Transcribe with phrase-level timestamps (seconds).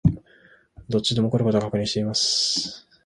[0.89, 2.87] どっちでも起こる事は確認しています